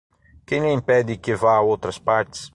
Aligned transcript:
Quem 0.47 0.61
lhe 0.63 0.73
impede 0.73 1.15
que 1.15 1.35
vá 1.35 1.57
a 1.57 1.61
outras 1.61 1.99
partes? 1.99 2.49